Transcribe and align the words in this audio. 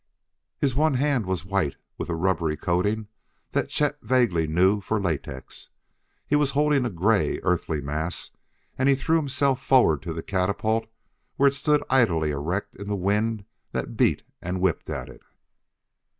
His 0.57 0.73
one 0.73 0.95
hand 0.95 1.27
was 1.27 1.45
white 1.45 1.75
with 1.99 2.09
a 2.09 2.15
rubbery 2.15 2.57
coating 2.57 3.07
that 3.51 3.69
Chet 3.69 4.01
vaguely 4.01 4.47
knew 4.47 4.81
for 4.81 4.99
latex. 4.99 5.69
He 6.25 6.35
was 6.35 6.53
holding 6.53 6.85
a 6.85 6.89
gray, 6.89 7.39
earthy 7.43 7.81
mass, 7.81 8.31
and 8.79 8.89
he 8.89 8.95
threw 8.95 9.17
himself 9.17 9.63
forward 9.63 10.01
to 10.01 10.11
the 10.11 10.23
catapult 10.23 10.87
where 11.35 11.45
it 11.49 11.53
stood 11.53 11.83
idly 11.87 12.31
erect 12.31 12.75
in 12.77 12.87
the 12.87 12.95
wind 12.95 13.45
that 13.73 13.95
beat 13.95 14.23
and 14.41 14.59
whipped 14.59 14.89
at 14.89 15.07
it. 15.07 15.21